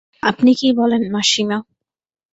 আপনি 0.23 0.51
কী 0.59 0.67
বলেন 0.79 1.01
মাসিমা? 1.11 1.57